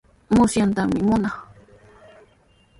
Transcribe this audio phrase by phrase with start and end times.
[0.35, 1.37] Musyaytami munaa.